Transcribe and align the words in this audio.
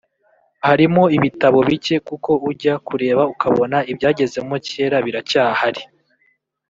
Harimo 0.67 1.03
ibitabo 1.17 1.59
bike 1.69 1.95
kuko 2.07 2.31
ujya 2.49 2.73
kureba 2.87 3.23
ukabona 3.33 3.77
ibyagezemo 3.91 4.55
kera 4.67 4.97
biracyahari 5.05 5.81